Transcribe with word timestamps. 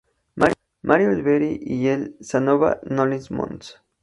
Mario 0.83 1.09
Oliveri 1.11 1.59
y 1.61 1.85
el 1.89 2.17
de 2.17 2.23
Savona-Noli 2.25 3.19
Mons. 3.29 3.83